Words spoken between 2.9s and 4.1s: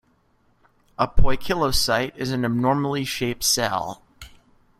shaped cell.